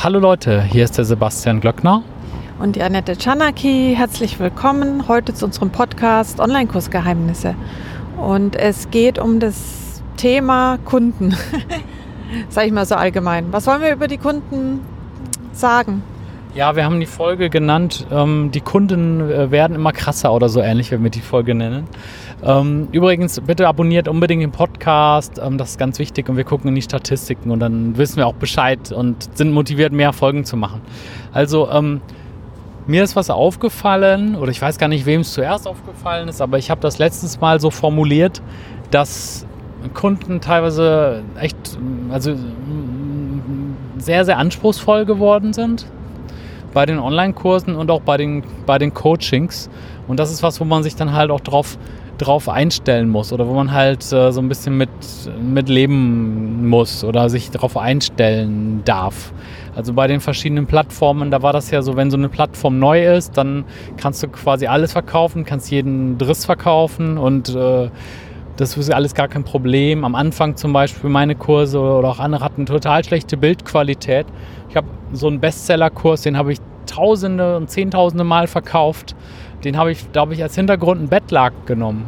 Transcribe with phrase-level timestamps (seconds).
[0.00, 2.04] Hallo Leute, hier ist der Sebastian Glöckner.
[2.60, 3.94] Und die Annette Czanaki.
[3.96, 7.56] Herzlich willkommen heute zu unserem Podcast Online-Kursgeheimnisse.
[8.16, 11.36] Und es geht um das Thema Kunden.
[12.48, 13.52] Sag ich mal so allgemein.
[13.52, 14.86] Was wollen wir über die Kunden
[15.52, 16.04] sagen?
[16.58, 20.60] Ja, wir haben die Folge genannt, ähm, die Kunden äh, werden immer krasser oder so
[20.60, 21.86] ähnlich, wenn wir die Folge nennen.
[22.42, 26.66] Ähm, übrigens, bitte abonniert unbedingt den Podcast, ähm, das ist ganz wichtig und wir gucken
[26.66, 30.56] in die Statistiken und dann wissen wir auch Bescheid und sind motiviert, mehr Folgen zu
[30.56, 30.80] machen.
[31.32, 32.00] Also, ähm,
[32.88, 36.58] mir ist was aufgefallen, oder ich weiß gar nicht, wem es zuerst aufgefallen ist, aber
[36.58, 38.42] ich habe das letztes Mal so formuliert,
[38.90, 39.46] dass
[39.94, 41.78] Kunden teilweise echt,
[42.10, 42.34] also
[43.98, 45.86] sehr, sehr anspruchsvoll geworden sind
[46.72, 49.68] bei den Online-Kursen und auch bei den, bei den Coachings.
[50.06, 51.78] Und das ist was, wo man sich dann halt auch drauf,
[52.18, 54.90] drauf einstellen muss oder wo man halt äh, so ein bisschen mit,
[55.40, 59.32] mit leben muss oder sich darauf einstellen darf.
[59.76, 63.16] Also bei den verschiedenen Plattformen, da war das ja so, wenn so eine Plattform neu
[63.16, 63.64] ist, dann
[63.96, 67.88] kannst du quasi alles verkaufen, kannst jeden Driss verkaufen und äh,
[68.58, 70.04] das ist alles gar kein Problem.
[70.04, 74.26] Am Anfang zum Beispiel meine Kurse oder auch andere hatten total schlechte Bildqualität.
[74.68, 79.14] Ich habe so einen Bestsellerkurs, den habe ich tausende und zehntausende Mal verkauft.
[79.64, 82.06] Den habe ich, habe ich als Hintergrund ein Bettlaken genommen.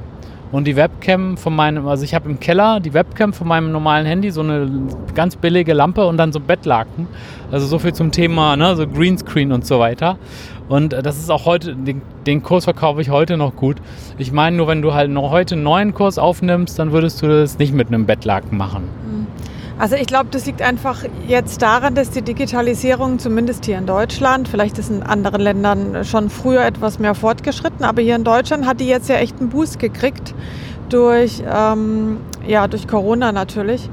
[0.51, 4.05] Und die Webcam von meinem, also ich habe im Keller die Webcam von meinem normalen
[4.05, 4.69] Handy, so eine
[5.15, 7.07] ganz billige Lampe und dann so Bettlaken.
[7.53, 10.19] Also so viel zum Thema, ne, so Greenscreen und so weiter.
[10.71, 13.77] Und äh, das ist auch heute, den, den Kurs verkaufe ich heute noch gut.
[14.19, 17.27] Ich meine nur, wenn du halt noch heute einen neuen Kurs aufnimmst, dann würdest du
[17.27, 18.85] das nicht mit einem Bettlaken machen.
[18.85, 19.27] Mhm.
[19.81, 24.47] Also ich glaube, das liegt einfach jetzt daran, dass die Digitalisierung zumindest hier in Deutschland,
[24.47, 28.79] vielleicht ist in anderen Ländern schon früher etwas mehr fortgeschritten, aber hier in Deutschland hat
[28.79, 30.35] die jetzt ja echt einen Boost gekriegt
[30.91, 33.89] durch, ähm, ja, durch Corona natürlich.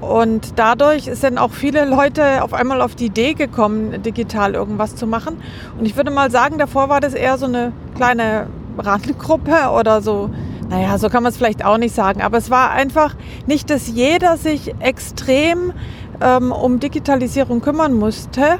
[0.00, 5.06] Und dadurch sind auch viele Leute auf einmal auf die Idee gekommen, digital irgendwas zu
[5.06, 5.38] machen.
[5.78, 8.46] Und ich würde mal sagen, davor war das eher so eine kleine
[8.78, 10.30] Randgruppe oder so
[10.70, 13.14] naja, so kann man es vielleicht auch nicht sagen, aber es war einfach
[13.46, 15.72] nicht, dass jeder sich extrem
[16.20, 18.58] ähm, um Digitalisierung kümmern musste.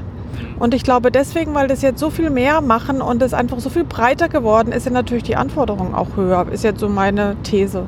[0.58, 3.70] Und ich glaube deswegen, weil das jetzt so viel mehr machen und es einfach so
[3.70, 7.84] viel breiter geworden ist, sind natürlich die Anforderungen auch höher, ist jetzt so meine These.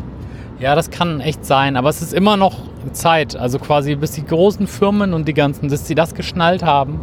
[0.58, 2.58] Ja, das kann echt sein, aber es ist immer noch
[2.92, 7.00] Zeit, also quasi bis die großen Firmen und die ganzen, bis sie das geschnallt haben.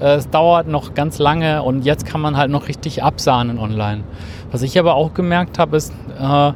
[0.00, 4.04] Äh, es dauert noch ganz lange und jetzt kann man halt noch richtig absahnen online.
[4.50, 6.52] Was ich aber auch gemerkt habe, ist, äh,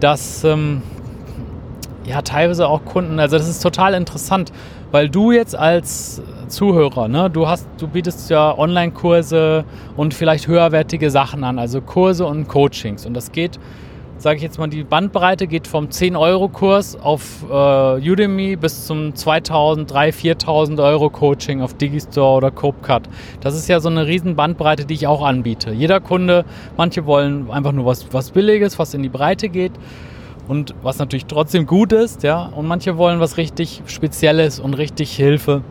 [0.00, 0.82] dass ähm,
[2.04, 4.52] ja teilweise auch Kunden, also das ist total interessant,
[4.90, 9.64] weil du jetzt als Zuhörer, ne, du hast, du bietest ja Online-Kurse
[9.96, 13.04] und vielleicht höherwertige Sachen an, also Kurse und Coachings.
[13.04, 13.58] Und das geht
[14.18, 19.90] sage ich jetzt mal, die Bandbreite geht vom 10-Euro-Kurs auf äh, Udemy bis zum 2000,
[19.90, 23.02] 3000, 4000 Euro Coaching auf Digistore oder CopeCut.
[23.40, 25.70] Das ist ja so eine riesen Bandbreite, die ich auch anbiete.
[25.72, 26.44] Jeder Kunde,
[26.76, 29.72] manche wollen einfach nur was, was Billiges, was in die Breite geht
[30.48, 32.46] und was natürlich trotzdem gut ist, ja.
[32.46, 35.62] Und manche wollen was richtig Spezielles und richtig Hilfe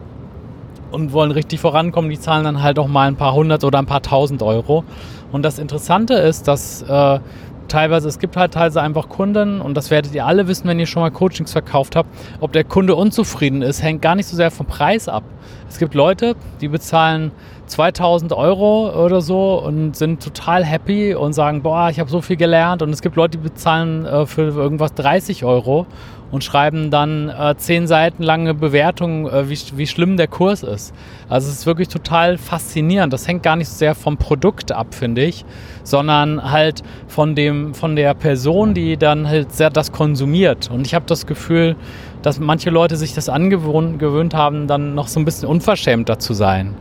[0.91, 2.09] und wollen richtig vorankommen.
[2.09, 4.85] Die zahlen dann halt auch mal ein paar hundert oder ein paar tausend Euro.
[5.31, 7.19] Und das Interessante ist, dass äh,
[7.67, 10.85] teilweise, es gibt halt teilweise einfach Kunden und das werdet ihr alle wissen, wenn ihr
[10.85, 14.51] schon mal Coachings verkauft habt, ob der Kunde unzufrieden ist, hängt gar nicht so sehr
[14.51, 15.23] vom Preis ab.
[15.69, 17.31] Es gibt Leute, die bezahlen
[17.67, 22.37] 2000 Euro oder so und sind total happy und sagen, boah, ich habe so viel
[22.37, 25.85] gelernt und es gibt Leute, die bezahlen äh, für irgendwas 30 Euro
[26.31, 30.93] und schreiben dann äh, zehn Seiten lange Bewertungen, äh, wie, wie schlimm der Kurs ist.
[31.29, 33.13] Also es ist wirklich total faszinierend.
[33.13, 35.45] Das hängt gar nicht so sehr vom Produkt ab, finde ich,
[35.83, 40.69] sondern halt von dem, von der Person, die dann halt sehr das konsumiert.
[40.71, 41.75] Und ich habe das Gefühl,
[42.21, 46.75] dass manche Leute sich das angewöhnt haben, dann noch so ein bisschen unverschämter zu sein.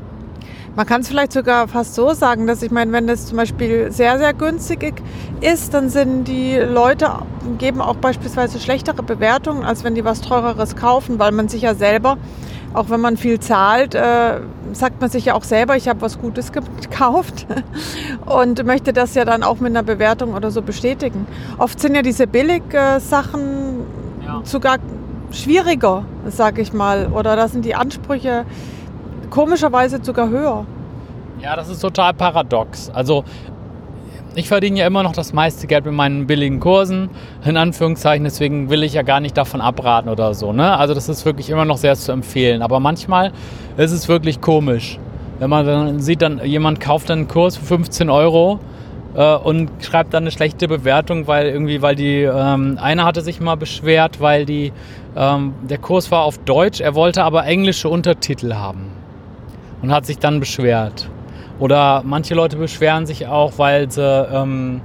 [0.77, 3.91] Man kann es vielleicht sogar fast so sagen, dass ich meine, wenn das zum Beispiel
[3.91, 5.03] sehr, sehr günstig
[5.41, 7.11] ist, dann sind die Leute,
[7.57, 11.75] geben auch beispielsweise schlechtere Bewertungen, als wenn die was Teureres kaufen, weil man sich ja
[11.75, 12.19] selber,
[12.75, 14.41] auch wenn man viel zahlt, äh,
[14.75, 16.53] sagt man sich ja auch selber, ich habe was Gutes
[16.83, 17.47] gekauft
[18.27, 21.27] und möchte das ja dann auch mit einer Bewertung oder so bestätigen.
[21.57, 23.81] Oft sind ja diese Billig-Sachen
[24.27, 24.43] ja.
[24.45, 24.77] sogar
[25.31, 28.45] schwieriger, sage ich mal, oder da sind die Ansprüche
[29.31, 30.67] komischerweise sogar höher.
[31.41, 32.91] Ja, das ist total paradox.
[32.91, 33.25] Also
[34.35, 37.09] ich verdiene ja immer noch das meiste Geld mit meinen billigen Kursen,
[37.45, 40.53] in Anführungszeichen, deswegen will ich ja gar nicht davon abraten oder so.
[40.53, 40.77] Ne?
[40.77, 42.61] Also das ist wirklich immer noch sehr zu empfehlen.
[42.61, 43.33] Aber manchmal
[43.79, 44.99] ist es wirklich komisch.
[45.39, 48.61] Wenn man dann sieht, dann jemand kauft dann einen Kurs für 15 Euro
[49.15, 53.41] äh, und schreibt dann eine schlechte Bewertung, weil irgendwie, weil die, ähm, einer hatte sich
[53.41, 54.73] mal beschwert, weil die,
[55.17, 58.96] ähm, der Kurs war auf Deutsch, er wollte aber englische Untertitel haben.
[59.83, 61.09] Und hat sich dann beschwert.
[61.59, 64.81] Oder manche Leute beschweren sich auch, weil sie, ähm,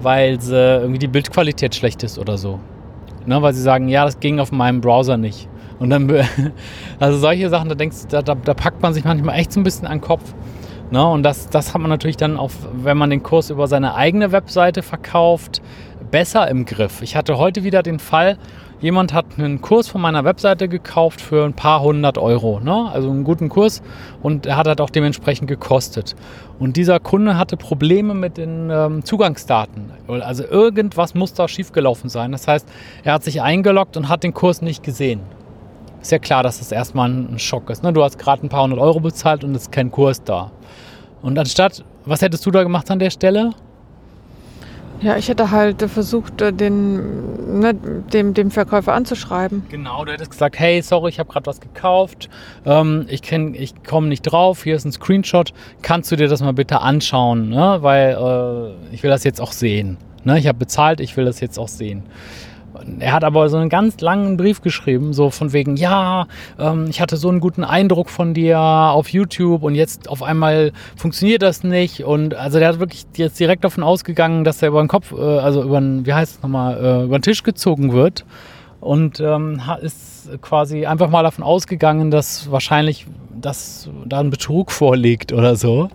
[0.00, 2.60] weil sie irgendwie die Bildqualität schlecht ist oder so.
[3.26, 5.48] Ne, weil sie sagen, ja, das ging auf meinem Browser nicht.
[5.78, 6.10] Und dann,
[6.98, 9.64] also solche Sachen, da denkst da, da, da packt man sich manchmal echt so ein
[9.64, 10.34] bisschen an den Kopf.
[10.90, 11.06] Ne?
[11.06, 14.32] Und das, das hat man natürlich dann auch, wenn man den Kurs über seine eigene
[14.32, 15.60] Webseite verkauft,
[16.10, 17.02] besser im Griff.
[17.02, 18.38] Ich hatte heute wieder den Fall,
[18.80, 22.60] jemand hat einen Kurs von meiner Webseite gekauft für ein paar hundert Euro.
[22.60, 22.90] Ne?
[22.90, 23.82] Also einen guten Kurs
[24.22, 26.14] und er hat halt auch dementsprechend gekostet.
[26.58, 29.90] Und dieser Kunde hatte Probleme mit den ähm, Zugangsdaten.
[30.08, 32.32] Also irgendwas muss da schiefgelaufen sein.
[32.32, 32.68] Das heißt,
[33.04, 35.20] er hat sich eingeloggt und hat den Kurs nicht gesehen.
[36.00, 37.82] Ist ja klar, dass das erstmal ein Schock ist.
[37.82, 37.92] Ne?
[37.92, 40.52] Du hast gerade ein paar hundert Euro bezahlt und es ist kein Kurs da.
[41.22, 43.50] Und anstatt, was hättest du da gemacht an der Stelle?
[45.00, 49.64] Ja, ich hätte halt versucht, äh, den, ne, dem, dem Verkäufer anzuschreiben.
[49.68, 52.28] Genau, du hättest gesagt, hey, sorry, ich habe gerade was gekauft,
[52.66, 55.52] ähm, ich, ich komme nicht drauf, hier ist ein Screenshot,
[55.82, 57.78] kannst du dir das mal bitte anschauen, ne?
[57.80, 59.98] weil äh, ich will das jetzt auch sehen.
[60.24, 60.38] Ne?
[60.38, 62.02] Ich habe bezahlt, ich will das jetzt auch sehen.
[63.00, 66.26] Er hat aber so einen ganz langen Brief geschrieben, so von wegen, ja,
[66.58, 70.72] ähm, ich hatte so einen guten Eindruck von dir auf YouTube und jetzt auf einmal
[70.96, 72.04] funktioniert das nicht.
[72.04, 75.16] Und also der hat wirklich jetzt direkt davon ausgegangen, dass er über den Kopf, äh,
[75.16, 78.24] also über den, wie heißt es nochmal, äh, über den Tisch gezogen wird.
[78.80, 83.06] Und ähm, ist quasi einfach mal davon ausgegangen, dass wahrscheinlich
[83.40, 85.88] dass da ein Betrug vorliegt oder so.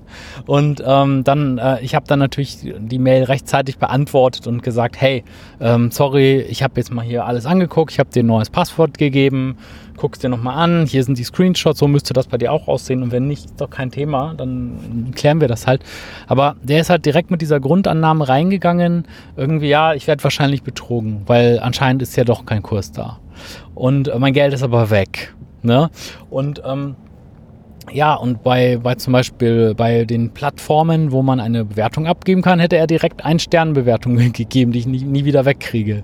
[0.45, 5.23] Und ähm, dann, äh, ich habe dann natürlich die Mail rechtzeitig beantwortet und gesagt, hey,
[5.59, 8.97] ähm, sorry, ich habe jetzt mal hier alles angeguckt, ich habe dir ein neues Passwort
[8.97, 9.57] gegeben,
[9.97, 13.03] guck's dir nochmal an, hier sind die Screenshots, so müsste das bei dir auch aussehen.
[13.03, 15.83] Und wenn nicht, ist doch kein Thema, dann klären wir das halt.
[16.27, 19.05] Aber der ist halt direkt mit dieser Grundannahme reingegangen,
[19.35, 23.19] irgendwie, ja, ich werde wahrscheinlich betrogen, weil anscheinend ist ja doch kein Kurs da.
[23.75, 25.33] Und äh, mein Geld ist aber weg.
[25.61, 25.89] Ne?
[26.29, 26.95] Und ähm,
[27.91, 32.59] ja, und bei, bei zum Beispiel bei den Plattformen, wo man eine Bewertung abgeben kann,
[32.59, 36.03] hätte er direkt ein Sternbewertung gegeben, die ich nie, nie wieder wegkriege.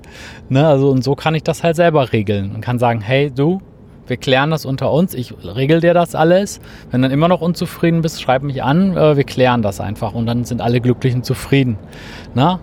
[0.49, 0.67] Ne?
[0.67, 3.61] Also, und so kann ich das halt selber regeln und kann sagen, hey, du,
[4.07, 6.59] wir klären das unter uns, ich regel dir das alles.
[6.91, 10.13] Wenn du dann immer noch unzufrieden bist, schreib mich an, äh, wir klären das einfach
[10.13, 11.77] und dann sind alle glücklich und zufrieden.
[12.33, 12.59] Na?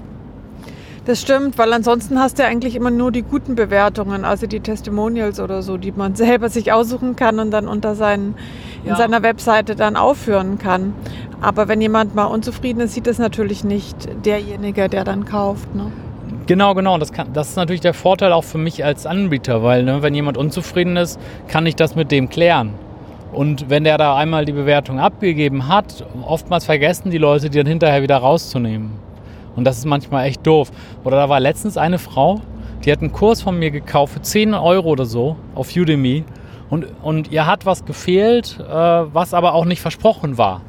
[1.06, 4.58] Das stimmt, weil ansonsten hast du ja eigentlich immer nur die guten Bewertungen, also die
[4.58, 8.35] Testimonials oder so, die man selber sich aussuchen kann und dann unter seinen,
[8.85, 8.91] ja.
[8.91, 10.94] in seiner Webseite dann aufführen kann.
[11.41, 15.73] Aber wenn jemand mal unzufrieden ist, sieht das natürlich nicht derjenige, der dann kauft.
[15.76, 15.93] Ne?
[16.47, 16.99] Genau, genau.
[16.99, 20.14] Das, kann, das ist natürlich der Vorteil auch für mich als Anbieter, weil ne, wenn
[20.14, 22.70] jemand unzufrieden ist, kann ich das mit dem klären.
[23.32, 27.67] Und wenn der da einmal die Bewertung abgegeben hat, oftmals vergessen die Leute, die dann
[27.67, 29.06] hinterher wieder rauszunehmen.
[29.56, 30.70] Und das ist manchmal echt doof.
[31.03, 32.41] Oder da war letztens eine Frau,
[32.85, 36.25] die hat einen Kurs von mir gekauft für 10 Euro oder so auf Udemy.
[36.69, 40.62] Und, und ihr hat was gefehlt, äh, was aber auch nicht versprochen war.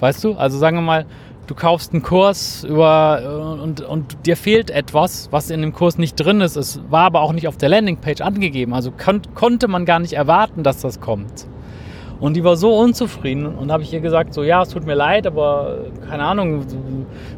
[0.00, 0.34] Weißt du?
[0.34, 1.06] Also sagen wir mal,
[1.46, 5.98] du kaufst einen Kurs über äh, und, und dir fehlt etwas, was in dem Kurs
[5.98, 6.56] nicht drin ist.
[6.56, 8.74] Es war aber auch nicht auf der Landingpage angegeben.
[8.74, 11.46] Also kon konnte man gar nicht erwarten, dass das kommt.
[12.18, 14.94] Und die war so unzufrieden und habe ich ihr gesagt, so ja, es tut mir
[14.94, 15.78] leid, aber
[16.08, 16.64] keine Ahnung,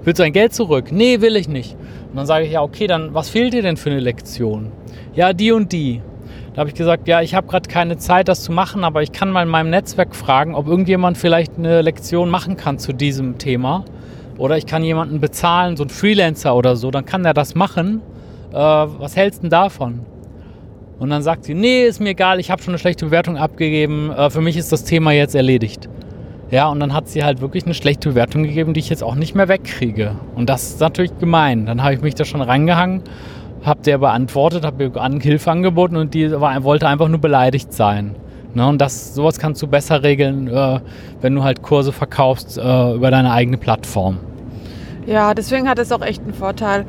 [0.05, 0.93] willst du dein Geld zurück?
[0.93, 1.75] Nee, will ich nicht.
[2.11, 4.71] Und dann sage ich, ja, okay, dann was fehlt dir denn für eine Lektion?
[5.15, 6.01] Ja, die und die.
[6.55, 9.13] Da habe ich gesagt, ja, ich habe gerade keine Zeit, das zu machen, aber ich
[9.13, 13.39] kann mal in meinem Netzwerk fragen, ob irgendjemand vielleicht eine Lektion machen kann zu diesem
[13.39, 13.85] Thema.
[14.39, 18.01] Oder ich kann jemanden bezahlen, so ein Freelancer oder so, dann kann der das machen.
[18.53, 20.01] Äh, was hältst du denn davon?
[20.99, 24.11] Und dann sagt sie, nee, ist mir egal, ich habe schon eine schlechte Bewertung abgegeben,
[24.11, 25.89] äh, für mich ist das Thema jetzt erledigt.
[26.51, 29.15] Ja, und dann hat sie halt wirklich eine schlechte Bewertung gegeben, die ich jetzt auch
[29.15, 30.17] nicht mehr wegkriege.
[30.35, 31.67] Und das ist natürlich gemein.
[31.67, 33.03] Dann habe ich mich da schon rangehangen,
[33.65, 38.15] habe der beantwortet, habe ihr Hilfe angeboten und die war, wollte einfach nur beleidigt sein.
[38.55, 40.81] Ne, und das, sowas kannst du besser regeln, äh,
[41.21, 44.19] wenn du halt Kurse verkaufst äh, über deine eigene Plattform.
[45.09, 46.85] Ja, deswegen hat es auch echt einen Vorteil.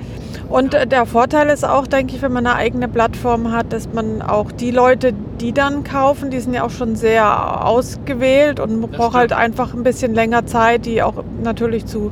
[0.49, 3.87] Und äh, der Vorteil ist auch, denke ich, wenn man eine eigene Plattform hat, dass
[3.93, 8.81] man auch die Leute, die dann kaufen, die sind ja auch schon sehr ausgewählt und
[8.81, 12.11] man braucht halt einfach ein bisschen länger Zeit, die auch natürlich zu,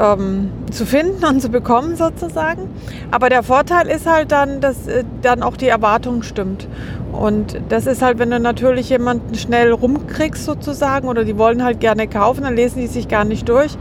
[0.00, 2.70] ähm, zu finden und zu bekommen sozusagen.
[3.10, 6.68] Aber der Vorteil ist halt dann, dass äh, dann auch die Erwartung stimmt.
[7.10, 11.80] Und das ist halt, wenn du natürlich jemanden schnell rumkriegst sozusagen oder die wollen halt
[11.80, 13.76] gerne kaufen, dann lesen die sich gar nicht durch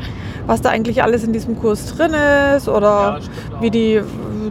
[0.47, 2.13] was da eigentlich alles in diesem Kurs drin
[2.55, 4.01] ist oder ja, wie die,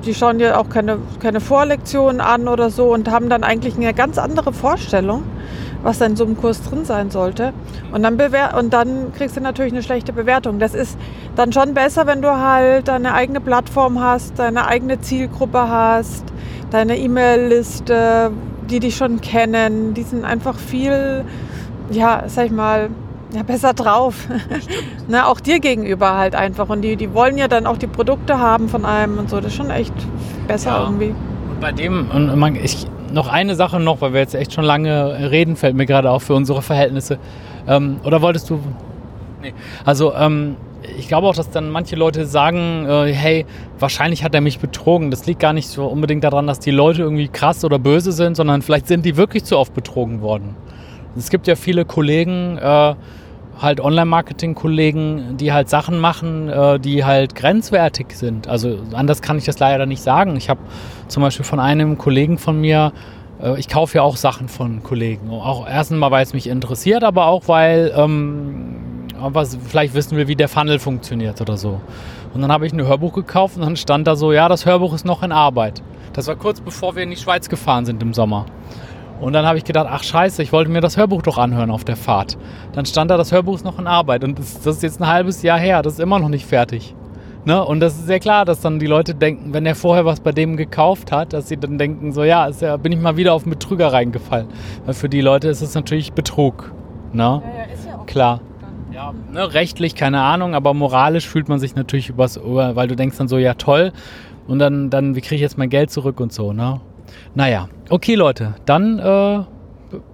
[0.04, 3.94] die schauen ja auch keine, keine Vorlektionen an oder so und haben dann eigentlich eine
[3.94, 5.22] ganz andere Vorstellung,
[5.82, 7.52] was da in so einem Kurs drin sein sollte.
[7.92, 10.58] Und dann, bewer und dann kriegst du natürlich eine schlechte Bewertung.
[10.58, 10.98] Das ist
[11.36, 16.24] dann schon besser, wenn du halt deine eigene Plattform hast, deine eigene Zielgruppe hast,
[16.70, 18.32] deine E-Mail-Liste,
[18.68, 19.94] die dich schon kennen.
[19.94, 21.24] Die sind einfach viel
[21.90, 22.90] ja, sag ich mal,
[23.34, 24.28] ja, besser drauf.
[25.08, 26.68] ne, auch dir gegenüber halt einfach.
[26.68, 29.36] Und die, die wollen ja dann auch die Produkte haben von einem und so.
[29.36, 29.94] Das ist schon echt
[30.46, 30.84] besser ja.
[30.84, 31.14] irgendwie.
[31.50, 34.64] Und bei dem, und man, ich, noch eine Sache noch, weil wir jetzt echt schon
[34.64, 37.18] lange reden, fällt mir gerade auf für unsere Verhältnisse.
[37.66, 38.60] Ähm, oder wolltest du.
[39.42, 39.54] Nee.
[39.84, 40.56] Also, ähm,
[40.98, 43.46] ich glaube auch, dass dann manche Leute sagen, äh, hey,
[43.78, 45.10] wahrscheinlich hat er mich betrogen.
[45.10, 48.36] Das liegt gar nicht so unbedingt daran, dass die Leute irgendwie krass oder böse sind,
[48.36, 50.56] sondern vielleicht sind die wirklich zu oft betrogen worden.
[51.16, 52.94] Es gibt ja viele Kollegen, äh,
[53.60, 58.48] halt Online-Marketing-Kollegen, die halt Sachen machen, äh, die halt grenzwertig sind.
[58.48, 60.36] Also anders kann ich das leider nicht sagen.
[60.36, 60.60] Ich habe
[61.08, 62.92] zum Beispiel von einem Kollegen von mir,
[63.42, 65.30] äh, ich kaufe ja auch Sachen von Kollegen.
[65.30, 68.76] Auch erstens mal, weil es mich interessiert, aber auch weil ähm,
[69.18, 71.80] was vielleicht wissen will, wie der Funnel funktioniert oder so.
[72.34, 74.92] Und dann habe ich ein Hörbuch gekauft und dann stand da so, ja, das Hörbuch
[74.94, 75.82] ist noch in Arbeit.
[76.12, 78.46] Das war kurz bevor wir in die Schweiz gefahren sind im Sommer.
[79.20, 81.84] Und dann habe ich gedacht, ach scheiße, ich wollte mir das Hörbuch doch anhören auf
[81.84, 82.36] der Fahrt.
[82.72, 84.24] Dann stand da, das Hörbuch ist noch in Arbeit.
[84.24, 86.94] Und das, das ist jetzt ein halbes Jahr her, das ist immer noch nicht fertig.
[87.44, 87.62] Ne?
[87.62, 90.32] Und das ist sehr klar, dass dann die Leute denken, wenn er vorher was bei
[90.32, 93.44] dem gekauft hat, dass sie dann denken, so ja, ja bin ich mal wieder auf
[93.44, 94.48] Betrüger reingefallen.
[94.84, 96.72] Weil für die Leute ist es natürlich Betrug.
[97.12, 97.22] Ne?
[97.22, 98.40] Ja, ja, ist ja auch klar.
[98.92, 102.96] Ja, ne, rechtlich keine Ahnung, aber moralisch fühlt man sich natürlich übers Ohr, weil du
[102.96, 103.92] denkst dann so, ja toll.
[104.46, 106.80] Und dann, dann wie kriege ich jetzt mein Geld zurück und so, ne?
[107.34, 109.02] Naja, okay Leute, dann äh,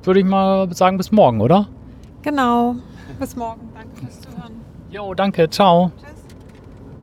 [0.03, 1.69] würde ich mal sagen, bis morgen, oder?
[2.23, 2.77] Genau,
[3.19, 3.61] bis morgen.
[3.75, 4.53] Danke fürs Zuhören.
[4.91, 5.93] Jo, danke, ciao.
[6.01, 6.10] Tschüss.